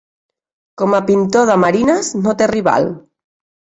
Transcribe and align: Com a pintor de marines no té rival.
Com 0.81 0.95
a 0.97 1.01
pintor 1.11 1.45
de 1.51 1.57
marines 1.65 2.11
no 2.23 2.35
té 2.41 2.49
rival. 2.53 2.91